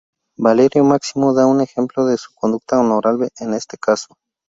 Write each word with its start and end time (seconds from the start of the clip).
Valerio 0.37 0.83
Máximo 0.83 1.31
da 1.35 1.45
un 1.45 1.61
ejemplo 1.61 2.07
de 2.07 2.17
su 2.17 2.33
conducta 2.33 2.79
honorable 2.79 3.29
en 3.39 3.53
este 3.53 3.77
caso. 3.77 4.15